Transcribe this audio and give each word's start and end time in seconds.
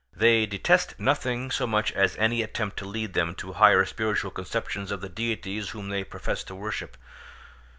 They 0.15 0.47
detest 0.47 0.99
nothing 0.99 1.51
so 1.51 1.67
much 1.67 1.91
as 1.91 2.15
any 2.15 2.41
attempt 2.41 2.75
to 2.77 2.85
lead 2.87 3.13
them 3.13 3.35
to 3.35 3.53
higher 3.53 3.85
spiritual 3.85 4.31
conceptions 4.31 4.91
of 4.91 4.99
the 4.99 5.09
deities 5.09 5.69
whom 5.69 5.89
they 5.89 6.03
profess 6.03 6.43
to 6.45 6.55
worship. 6.55 6.97